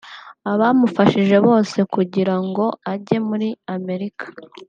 [0.51, 4.25] abamufashije bose kugira ngo ajye muri Amerika